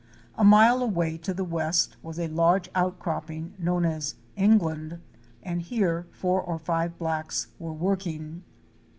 [0.35, 4.15] A mile away to the west was a large outcropping known as''
[4.51, 4.99] England"
[5.43, 8.41] and here four or five blacks were working.